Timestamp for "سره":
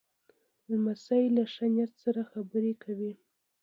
2.03-2.21